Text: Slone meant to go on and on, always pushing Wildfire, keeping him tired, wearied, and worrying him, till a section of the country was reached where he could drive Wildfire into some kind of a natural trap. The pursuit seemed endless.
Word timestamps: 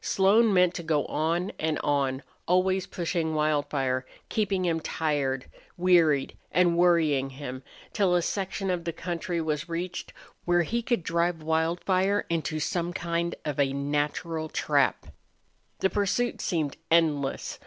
Slone 0.00 0.54
meant 0.54 0.72
to 0.76 0.82
go 0.82 1.04
on 1.04 1.52
and 1.58 1.78
on, 1.80 2.22
always 2.48 2.86
pushing 2.86 3.34
Wildfire, 3.34 4.06
keeping 4.30 4.64
him 4.64 4.80
tired, 4.80 5.50
wearied, 5.76 6.34
and 6.50 6.78
worrying 6.78 7.28
him, 7.28 7.62
till 7.92 8.14
a 8.14 8.22
section 8.22 8.70
of 8.70 8.84
the 8.84 8.92
country 8.94 9.38
was 9.38 9.68
reached 9.68 10.14
where 10.46 10.62
he 10.62 10.80
could 10.80 11.02
drive 11.02 11.42
Wildfire 11.42 12.24
into 12.30 12.58
some 12.58 12.94
kind 12.94 13.34
of 13.44 13.60
a 13.60 13.74
natural 13.74 14.48
trap. 14.48 15.08
The 15.80 15.90
pursuit 15.90 16.40
seemed 16.40 16.78
endless. 16.90 17.58